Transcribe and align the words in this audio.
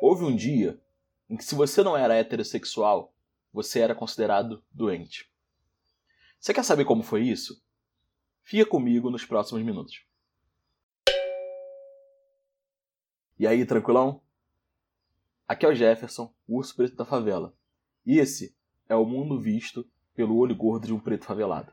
Houve 0.00 0.24
um 0.24 0.34
dia 0.34 0.80
em 1.28 1.36
que, 1.36 1.44
se 1.44 1.54
você 1.54 1.82
não 1.82 1.96
era 1.96 2.14
heterossexual, 2.14 3.14
você 3.52 3.80
era 3.80 3.94
considerado 3.94 4.62
doente. 4.70 5.30
Você 6.38 6.52
quer 6.52 6.64
saber 6.64 6.84
como 6.84 7.02
foi 7.02 7.22
isso? 7.22 7.62
Fica 8.42 8.68
comigo 8.68 9.10
nos 9.10 9.24
próximos 9.24 9.62
minutos. 9.62 10.04
E 13.38 13.46
aí, 13.46 13.64
tranquilão? 13.64 14.20
Aqui 15.48 15.64
é 15.64 15.68
o 15.68 15.74
Jefferson, 15.74 16.34
o 16.46 16.58
urso 16.58 16.74
preto 16.76 16.96
da 16.96 17.04
favela. 17.04 17.56
E 18.04 18.18
esse 18.18 18.56
é 18.88 18.94
o 18.94 19.06
mundo 19.06 19.40
visto 19.40 19.88
pelo 20.14 20.36
olho 20.36 20.54
gordo 20.54 20.86
de 20.86 20.92
um 20.92 21.00
preto 21.00 21.24
favelado. 21.24 21.72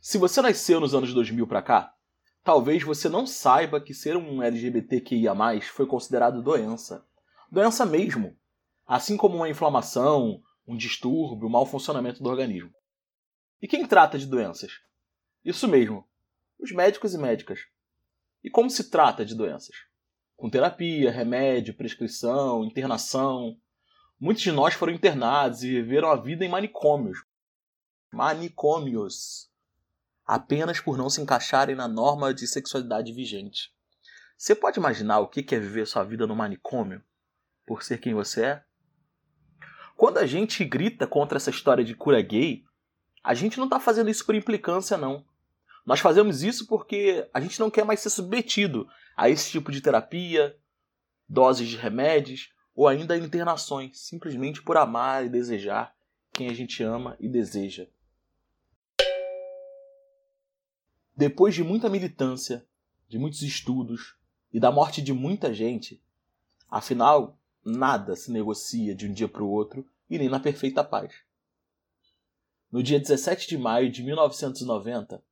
Se 0.00 0.18
você 0.18 0.40
nasceu 0.40 0.80
nos 0.80 0.94
anos 0.94 1.12
2000 1.12 1.46
pra 1.46 1.62
cá, 1.62 1.94
talvez 2.42 2.82
você 2.82 3.08
não 3.08 3.26
saiba 3.26 3.80
que 3.80 3.94
ser 3.94 4.16
um 4.16 4.42
LGBTQIA+, 4.42 5.34
foi 5.62 5.86
considerado 5.86 6.42
doença. 6.42 7.06
Doença 7.50 7.84
mesmo. 7.84 8.36
Assim 8.86 9.16
como 9.16 9.36
uma 9.36 9.48
inflamação, 9.48 10.42
um 10.66 10.76
distúrbio, 10.76 11.48
um 11.48 11.50
mau 11.50 11.66
funcionamento 11.66 12.22
do 12.22 12.28
organismo. 12.28 12.72
E 13.60 13.68
quem 13.68 13.86
trata 13.86 14.18
de 14.18 14.26
doenças? 14.26 14.72
Isso 15.44 15.68
mesmo, 15.68 16.06
os 16.58 16.72
médicos 16.72 17.14
e 17.14 17.18
médicas. 17.18 17.60
E 18.42 18.50
como 18.50 18.70
se 18.70 18.90
trata 18.90 19.24
de 19.24 19.34
doenças? 19.34 19.76
Com 20.36 20.48
terapia, 20.48 21.10
remédio, 21.10 21.74
prescrição, 21.74 22.64
internação. 22.64 23.56
Muitos 24.18 24.42
de 24.42 24.50
nós 24.50 24.74
foram 24.74 24.92
internados 24.92 25.62
e 25.62 25.68
viveram 25.68 26.10
a 26.10 26.16
vida 26.16 26.44
em 26.44 26.48
manicômios. 26.48 27.18
Manicômios 28.10 29.49
apenas 30.30 30.78
por 30.78 30.96
não 30.96 31.10
se 31.10 31.20
encaixarem 31.20 31.74
na 31.74 31.88
norma 31.88 32.32
de 32.32 32.46
sexualidade 32.46 33.12
vigente. 33.12 33.72
Você 34.38 34.54
pode 34.54 34.78
imaginar 34.78 35.18
o 35.18 35.26
que 35.26 35.52
é 35.52 35.58
viver 35.58 35.88
sua 35.88 36.04
vida 36.04 36.24
no 36.24 36.36
manicômio? 36.36 37.02
Por 37.66 37.82
ser 37.82 37.98
quem 37.98 38.14
você 38.14 38.44
é? 38.44 38.64
Quando 39.96 40.18
a 40.18 40.26
gente 40.26 40.64
grita 40.64 41.04
contra 41.04 41.36
essa 41.36 41.50
história 41.50 41.82
de 41.82 41.96
cura 41.96 42.22
gay, 42.22 42.62
a 43.24 43.34
gente 43.34 43.58
não 43.58 43.64
está 43.64 43.80
fazendo 43.80 44.08
isso 44.08 44.24
por 44.24 44.36
implicância, 44.36 44.96
não. 44.96 45.24
Nós 45.84 45.98
fazemos 45.98 46.44
isso 46.44 46.68
porque 46.68 47.28
a 47.34 47.40
gente 47.40 47.58
não 47.58 47.68
quer 47.68 47.84
mais 47.84 47.98
ser 47.98 48.10
submetido 48.10 48.88
a 49.16 49.28
esse 49.28 49.50
tipo 49.50 49.72
de 49.72 49.80
terapia, 49.80 50.56
doses 51.28 51.68
de 51.68 51.76
remédios 51.76 52.52
ou 52.72 52.86
ainda 52.86 53.18
internações, 53.18 53.98
simplesmente 53.98 54.62
por 54.62 54.76
amar 54.76 55.26
e 55.26 55.28
desejar 55.28 55.92
quem 56.32 56.48
a 56.48 56.54
gente 56.54 56.84
ama 56.84 57.16
e 57.18 57.28
deseja. 57.28 57.88
Depois 61.20 61.54
de 61.54 61.62
muita 61.62 61.90
militância, 61.90 62.66
de 63.06 63.18
muitos 63.18 63.42
estudos 63.42 64.16
e 64.50 64.58
da 64.58 64.72
morte 64.72 65.02
de 65.02 65.12
muita 65.12 65.52
gente, 65.52 66.02
afinal, 66.66 67.38
nada 67.62 68.16
se 68.16 68.32
negocia 68.32 68.94
de 68.94 69.06
um 69.06 69.12
dia 69.12 69.28
para 69.28 69.42
o 69.42 69.50
outro 69.50 69.86
e 70.08 70.16
nem 70.16 70.30
na 70.30 70.40
perfeita 70.40 70.82
paz. 70.82 71.12
No 72.72 72.82
dia 72.82 72.98
17 72.98 73.46
de 73.46 73.58
maio 73.58 73.92
de 73.92 74.02
1990, 74.02 75.22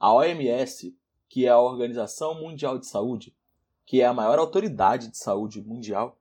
a 0.00 0.14
OMS, 0.14 0.96
que 1.28 1.44
é 1.44 1.50
a 1.50 1.60
Organização 1.60 2.40
Mundial 2.40 2.78
de 2.78 2.86
Saúde, 2.86 3.36
que 3.84 4.00
é 4.00 4.06
a 4.06 4.14
maior 4.14 4.38
autoridade 4.38 5.08
de 5.08 5.18
saúde 5.18 5.60
mundial, 5.60 6.18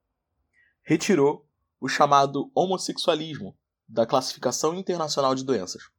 retirou 0.81 1.47
o 1.79 1.87
chamado 1.87 2.51
homossexualismo 2.53 3.57
da 3.87 4.05
classificação 4.05 4.75
internacional 4.75 5.33
de 5.33 5.45
doenças. 5.45 5.89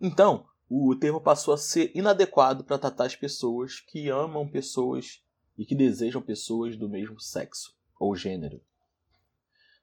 Então, 0.00 0.48
o 0.72 0.94
termo 0.94 1.20
passou 1.20 1.52
a 1.52 1.58
ser 1.58 1.90
inadequado 1.96 2.62
para 2.62 2.78
tratar 2.78 3.06
as 3.06 3.16
pessoas 3.16 3.80
que 3.80 4.08
amam 4.08 4.48
pessoas 4.48 5.20
e 5.58 5.66
que 5.66 5.74
desejam 5.74 6.22
pessoas 6.22 6.76
do 6.76 6.88
mesmo 6.88 7.18
sexo 7.18 7.76
ou 7.98 8.14
gênero. 8.14 8.62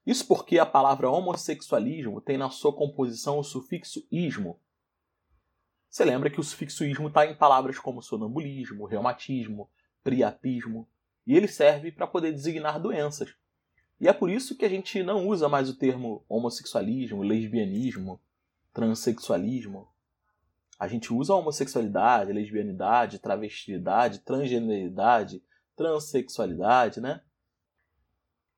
Isso 0.06 0.26
porque 0.26 0.58
a 0.58 0.64
palavra 0.64 1.10
homossexualismo 1.10 2.22
tem 2.22 2.38
na 2.38 2.48
sua 2.48 2.72
composição 2.72 3.38
o 3.38 3.44
sufixo 3.44 4.02
ismo. 4.10 4.58
Você 5.90 6.06
lembra 6.06 6.30
que 6.30 6.40
o 6.40 6.42
sufixo 6.42 6.86
ismo 6.86 7.08
está 7.08 7.26
em 7.26 7.36
palavras 7.36 7.78
como 7.78 8.00
sonambulismo, 8.00 8.86
reumatismo, 8.86 9.68
priapismo, 10.02 10.88
e 11.26 11.36
ele 11.36 11.48
serve 11.48 11.92
para 11.92 12.06
poder 12.06 12.32
designar 12.32 12.80
doenças. 12.80 13.34
E 14.00 14.08
é 14.08 14.12
por 14.14 14.30
isso 14.30 14.56
que 14.56 14.64
a 14.64 14.68
gente 14.70 15.02
não 15.02 15.28
usa 15.28 15.50
mais 15.50 15.68
o 15.68 15.76
termo 15.76 16.24
homossexualismo, 16.26 17.22
lesbianismo, 17.22 18.18
transexualismo, 18.72 19.86
a 20.78 20.86
gente 20.86 21.12
usa 21.12 21.32
a 21.32 21.36
homossexualidade, 21.36 22.30
a 22.30 22.34
lesbianidade, 22.34 23.18
travestilidade, 23.18 24.20
transgeneridade, 24.20 25.42
transexualidade, 25.74 27.00
né? 27.00 27.20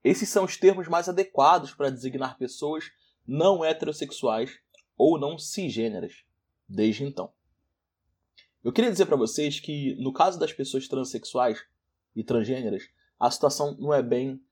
Esses 0.04 0.28
são 0.28 0.44
os 0.44 0.56
termos 0.56 0.88
mais 0.88 1.08
adequados 1.08 1.74
para 1.74 1.90
designar 1.90 2.36
pessoas 2.36 2.90
não 3.26 3.64
heterossexuais 3.64 4.58
ou 4.96 5.18
não 5.18 5.38
cisgêneras, 5.38 6.24
desde 6.68 7.04
então. 7.04 7.32
Eu 8.62 8.72
queria 8.72 8.90
dizer 8.90 9.06
para 9.06 9.16
vocês 9.16 9.58
que, 9.58 9.94
no 9.96 10.12
caso 10.12 10.38
das 10.38 10.52
pessoas 10.52 10.86
transexuais 10.86 11.64
e 12.14 12.22
transgêneras, 12.22 12.88
a 13.18 13.30
situação 13.30 13.74
não 13.78 13.94
é 13.94 14.02
bem 14.02 14.42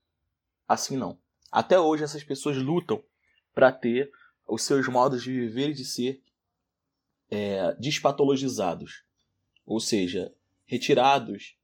assim, 0.67 0.97
não. 0.97 1.19
Até 1.51 1.79
hoje, 1.79 2.03
essas 2.03 2.23
pessoas 2.23 2.57
lutam 2.57 3.03
para 3.53 3.71
ter 3.71 4.11
os 4.47 4.63
seus 4.63 4.87
modos 4.87 5.21
de 5.21 5.31
viver 5.31 5.69
e 5.69 5.73
de 5.73 5.85
ser 5.85 6.23
é, 7.29 7.73
despatologizados, 7.75 9.03
ou 9.65 9.79
seja, 9.79 10.33
retirados 10.65 11.55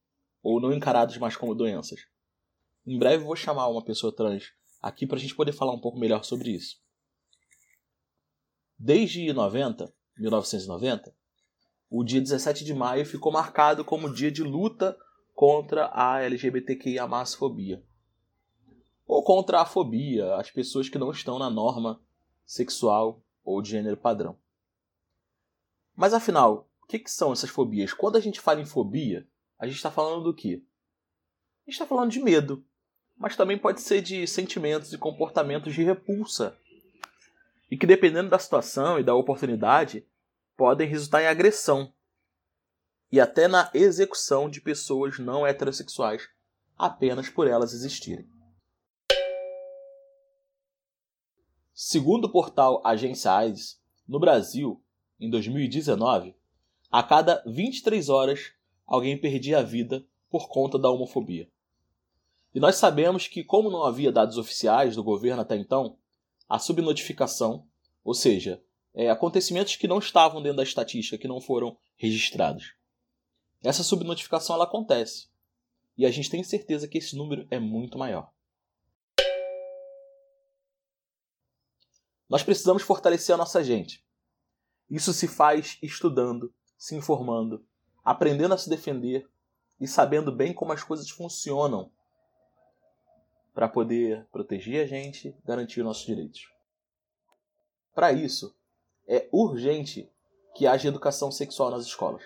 ou 0.42 0.60
não 0.60 0.72
encarados 0.72 1.18
mais 1.18 1.36
como 1.36 1.54
doenças. 1.54 2.06
Em 2.86 2.98
breve 2.98 3.24
vou 3.24 3.34
chamar 3.34 3.68
uma 3.68 3.84
pessoa 3.84 4.14
trans 4.14 4.52
aqui 4.80 5.06
para 5.06 5.16
a 5.16 5.20
gente 5.20 5.34
poder 5.34 5.52
falar 5.52 5.72
um 5.72 5.80
pouco 5.80 5.98
melhor 5.98 6.24
sobre 6.24 6.50
isso. 6.50 6.80
Desde 8.78 9.32
90, 9.32 9.92
1990, 10.18 11.14
o 11.90 12.04
dia 12.04 12.20
17 12.20 12.64
de 12.64 12.74
maio 12.74 13.06
ficou 13.06 13.32
marcado 13.32 13.84
como 13.84 14.12
dia 14.12 14.30
de 14.30 14.42
luta 14.42 14.96
contra 15.34 15.90
a 15.92 16.22
LGBTQIA 16.22 17.06
fobia. 17.36 17.82
Ou 19.06 19.22
contra 19.22 19.60
a 19.60 19.66
fobia, 19.66 20.34
as 20.36 20.50
pessoas 20.50 20.88
que 20.88 20.98
não 20.98 21.10
estão 21.10 21.38
na 21.38 21.48
norma 21.48 22.00
sexual 22.44 23.22
ou 23.44 23.62
de 23.62 23.70
gênero 23.70 23.96
padrão. 23.96 24.36
Mas 25.96 26.12
afinal, 26.12 26.68
o 26.82 26.86
que, 26.86 26.98
que 26.98 27.10
são 27.10 27.32
essas 27.32 27.48
fobias? 27.48 27.94
Quando 27.94 28.16
a 28.16 28.20
gente 28.20 28.40
fala 28.40 28.60
em 28.60 28.66
fobia, 28.66 29.26
a 29.58 29.66
gente 29.66 29.76
está 29.76 29.90
falando 29.90 30.24
do 30.24 30.34
quê? 30.34 30.62
A 31.66 31.70
gente 31.70 31.74
está 31.74 31.86
falando 31.86 32.10
de 32.10 32.20
medo, 32.20 32.64
mas 33.16 33.34
também 33.34 33.58
pode 33.58 33.80
ser 33.80 34.02
de 34.02 34.26
sentimentos 34.26 34.92
e 34.92 34.98
comportamentos 34.98 35.74
de 35.74 35.82
repulsa. 35.82 36.56
E 37.70 37.76
que, 37.76 37.86
dependendo 37.86 38.28
da 38.28 38.38
situação 38.38 39.00
e 39.00 39.02
da 39.02 39.14
oportunidade, 39.14 40.06
podem 40.56 40.86
resultar 40.86 41.22
em 41.22 41.26
agressão 41.26 41.92
e 43.10 43.18
até 43.18 43.48
na 43.48 43.70
execução 43.72 44.50
de 44.50 44.60
pessoas 44.60 45.18
não 45.18 45.46
heterossexuais 45.46 46.28
apenas 46.76 47.28
por 47.28 47.46
elas 47.46 47.72
existirem. 47.72 48.28
Segundo 51.72 52.26
o 52.26 52.32
portal 52.32 52.82
Agência 52.84 53.32
AIDS, 53.32 53.80
no 54.06 54.20
Brasil, 54.20 54.82
em 55.18 55.30
2019, 55.30 56.34
a 56.90 57.02
cada 57.02 57.42
23 57.46 58.08
horas 58.08 58.52
alguém 58.86 59.18
perdia 59.18 59.58
a 59.58 59.62
vida 59.62 60.06
por 60.30 60.48
conta 60.48 60.78
da 60.78 60.90
homofobia. 60.90 61.48
E 62.54 62.60
nós 62.60 62.76
sabemos 62.76 63.26
que, 63.26 63.44
como 63.44 63.70
não 63.70 63.84
havia 63.84 64.12
dados 64.12 64.38
oficiais 64.38 64.96
do 64.96 65.04
governo 65.04 65.42
até 65.42 65.56
então, 65.56 65.98
a 66.48 66.58
subnotificação, 66.58 67.66
ou 68.02 68.14
seja, 68.14 68.62
é, 68.94 69.10
acontecimentos 69.10 69.76
que 69.76 69.88
não 69.88 69.98
estavam 69.98 70.40
dentro 70.40 70.58
da 70.58 70.62
estatística, 70.62 71.18
que 71.18 71.28
não 71.28 71.40
foram 71.40 71.76
registrados. 71.96 72.74
Essa 73.62 73.82
subnotificação 73.82 74.54
ela 74.54 74.64
acontece. 74.64 75.28
E 75.98 76.06
a 76.06 76.10
gente 76.10 76.30
tem 76.30 76.42
certeza 76.42 76.86
que 76.86 76.98
esse 76.98 77.16
número 77.16 77.46
é 77.50 77.58
muito 77.58 77.98
maior. 77.98 78.32
Nós 82.28 82.42
precisamos 82.42 82.82
fortalecer 82.82 83.34
a 83.34 83.38
nossa 83.38 83.62
gente. 83.62 84.05
Isso 84.90 85.12
se 85.12 85.26
faz 85.26 85.78
estudando, 85.82 86.52
se 86.78 86.94
informando, 86.94 87.64
aprendendo 88.04 88.54
a 88.54 88.58
se 88.58 88.70
defender 88.70 89.28
e 89.80 89.86
sabendo 89.86 90.30
bem 90.30 90.54
como 90.54 90.72
as 90.72 90.84
coisas 90.84 91.10
funcionam 91.10 91.90
para 93.52 93.68
poder 93.68 94.26
proteger 94.30 94.84
a 94.84 94.86
gente, 94.86 95.34
garantir 95.44 95.82
nossos 95.82 96.06
direitos. 96.06 96.52
Para 97.94 98.12
isso, 98.12 98.54
é 99.08 99.28
urgente 99.32 100.08
que 100.54 100.66
haja 100.66 100.88
educação 100.88 101.32
sexual 101.32 101.70
nas 101.70 101.84
escolas. 101.84 102.22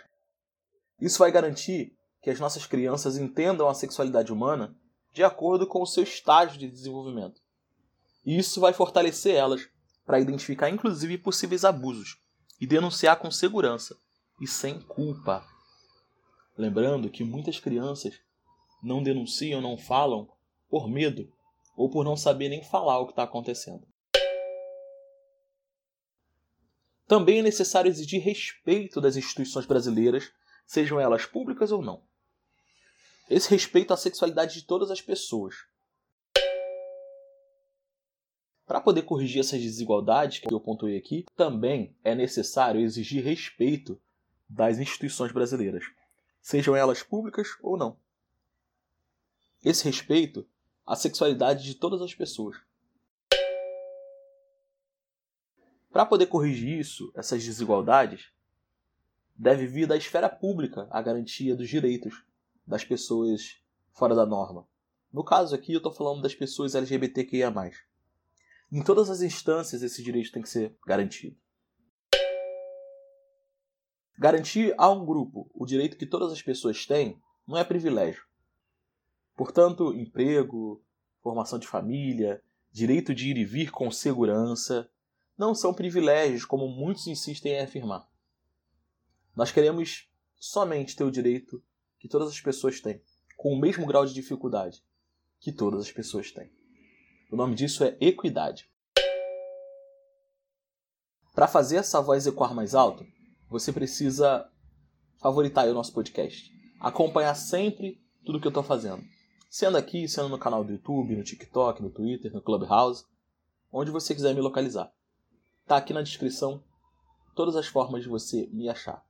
Isso 1.00 1.18
vai 1.18 1.32
garantir 1.32 1.96
que 2.20 2.28
as 2.28 2.38
nossas 2.38 2.66
crianças 2.66 3.16
entendam 3.16 3.68
a 3.68 3.74
sexualidade 3.74 4.32
humana 4.32 4.76
de 5.12 5.24
acordo 5.24 5.66
com 5.66 5.80
o 5.82 5.86
seu 5.86 6.02
estágio 6.02 6.58
de 6.58 6.68
desenvolvimento. 6.68 7.40
E 8.24 8.38
isso 8.38 8.60
vai 8.60 8.72
fortalecer 8.72 9.34
elas 9.34 9.66
para 10.04 10.20
identificar 10.20 10.68
inclusive 10.68 11.16
possíveis 11.16 11.64
abusos 11.64 12.20
e 12.60 12.66
denunciar 12.66 13.18
com 13.18 13.30
segurança 13.30 13.96
e 14.40 14.46
sem 14.46 14.80
culpa. 14.80 15.46
Lembrando 16.56 17.08
que 17.08 17.24
muitas 17.24 17.58
crianças 17.58 18.20
não 18.82 19.02
denunciam, 19.02 19.60
não 19.60 19.78
falam 19.78 20.28
por 20.68 20.88
medo 20.88 21.32
ou 21.76 21.88
por 21.88 22.04
não 22.04 22.16
saber 22.16 22.48
nem 22.48 22.62
falar 22.62 22.98
o 22.98 23.06
que 23.06 23.12
está 23.12 23.22
acontecendo. 23.22 23.86
Também 27.06 27.40
é 27.40 27.42
necessário 27.42 27.88
exigir 27.88 28.22
respeito 28.22 29.00
das 29.00 29.16
instituições 29.16 29.66
brasileiras, 29.66 30.30
sejam 30.66 31.00
elas 31.00 31.26
públicas 31.26 31.72
ou 31.72 31.82
não. 31.82 32.04
Esse 33.28 33.50
respeito 33.50 33.92
à 33.92 33.96
sexualidade 33.96 34.54
de 34.54 34.62
todas 34.64 34.90
as 34.90 35.00
pessoas. 35.00 35.54
Para 38.70 38.80
poder 38.80 39.02
corrigir 39.02 39.40
essas 39.40 39.60
desigualdades 39.60 40.38
que 40.38 40.54
eu 40.54 40.60
pontuei 40.60 40.96
aqui, 40.96 41.26
também 41.34 41.92
é 42.04 42.14
necessário 42.14 42.80
exigir 42.80 43.24
respeito 43.24 44.00
das 44.48 44.78
instituições 44.78 45.32
brasileiras, 45.32 45.82
sejam 46.40 46.76
elas 46.76 47.02
públicas 47.02 47.48
ou 47.64 47.76
não. 47.76 47.96
Esse 49.64 49.84
respeito 49.84 50.46
à 50.86 50.94
sexualidade 50.94 51.64
de 51.64 51.74
todas 51.74 52.00
as 52.00 52.14
pessoas. 52.14 52.58
Para 55.90 56.06
poder 56.06 56.26
corrigir 56.26 56.78
isso, 56.78 57.10
essas 57.16 57.42
desigualdades, 57.42 58.30
deve 59.34 59.66
vir 59.66 59.88
da 59.88 59.96
esfera 59.96 60.28
pública 60.28 60.86
a 60.92 61.02
garantia 61.02 61.56
dos 61.56 61.68
direitos 61.68 62.22
das 62.64 62.84
pessoas 62.84 63.60
fora 63.90 64.14
da 64.14 64.24
norma. 64.24 64.64
No 65.12 65.24
caso 65.24 65.56
aqui, 65.56 65.72
eu 65.72 65.78
estou 65.78 65.90
falando 65.90 66.22
das 66.22 66.36
pessoas 66.36 66.76
LGBTQIA. 66.76 67.50
Em 68.72 68.84
todas 68.84 69.10
as 69.10 69.20
instâncias, 69.20 69.82
esse 69.82 70.00
direito 70.00 70.30
tem 70.30 70.42
que 70.42 70.48
ser 70.48 70.76
garantido. 70.86 71.36
Garantir 74.16 74.72
a 74.78 74.88
um 74.88 75.04
grupo 75.04 75.50
o 75.52 75.66
direito 75.66 75.96
que 75.96 76.06
todas 76.06 76.30
as 76.30 76.40
pessoas 76.40 76.86
têm 76.86 77.20
não 77.48 77.58
é 77.58 77.64
privilégio. 77.64 78.22
Portanto, 79.34 79.92
emprego, 79.92 80.84
formação 81.20 81.58
de 81.58 81.66
família, 81.66 82.40
direito 82.70 83.12
de 83.12 83.30
ir 83.30 83.38
e 83.38 83.44
vir 83.44 83.72
com 83.72 83.90
segurança, 83.90 84.88
não 85.36 85.52
são 85.52 85.74
privilégios 85.74 86.44
como 86.44 86.68
muitos 86.68 87.08
insistem 87.08 87.54
em 87.54 87.60
afirmar. 87.60 88.08
Nós 89.34 89.50
queremos 89.50 90.08
somente 90.36 90.94
ter 90.94 91.02
o 91.02 91.10
direito 91.10 91.60
que 91.98 92.08
todas 92.08 92.28
as 92.28 92.40
pessoas 92.40 92.80
têm, 92.80 93.02
com 93.36 93.52
o 93.52 93.58
mesmo 93.58 93.86
grau 93.86 94.06
de 94.06 94.14
dificuldade 94.14 94.84
que 95.40 95.50
todas 95.50 95.80
as 95.80 95.90
pessoas 95.90 96.30
têm. 96.30 96.59
O 97.30 97.36
nome 97.36 97.54
disso 97.54 97.84
é 97.84 97.96
equidade. 98.00 98.68
Para 101.32 101.46
fazer 101.46 101.76
essa 101.76 102.02
voz 102.02 102.26
ecoar 102.26 102.52
mais 102.52 102.74
alto, 102.74 103.06
você 103.48 103.72
precisa 103.72 104.50
favoritar 105.20 105.68
o 105.68 105.74
nosso 105.74 105.92
podcast. 105.92 106.52
Acompanhar 106.80 107.36
sempre 107.36 108.02
tudo 108.24 108.40
que 108.40 108.48
eu 108.48 108.50
estou 108.50 108.64
fazendo. 108.64 109.04
Sendo 109.48 109.76
aqui, 109.76 110.08
sendo 110.08 110.28
no 110.28 110.40
canal 110.40 110.64
do 110.64 110.72
YouTube, 110.72 111.14
no 111.14 111.22
TikTok, 111.22 111.80
no 111.80 111.90
Twitter, 111.90 112.32
no 112.32 112.42
Clubhouse, 112.42 113.04
onde 113.72 113.92
você 113.92 114.12
quiser 114.12 114.34
me 114.34 114.40
localizar. 114.40 114.92
Tá 115.66 115.76
aqui 115.76 115.92
na 115.92 116.02
descrição 116.02 116.64
todas 117.36 117.54
as 117.54 117.68
formas 117.68 118.02
de 118.02 118.08
você 118.08 118.48
me 118.52 118.68
achar. 118.68 119.06